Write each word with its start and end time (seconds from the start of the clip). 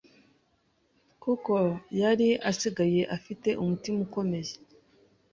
kuko 1.23 1.53
yari 2.01 2.27
asigaye 2.51 3.01
afite 3.15 3.49
umutima 3.61 3.97
ukomeye 4.07 4.53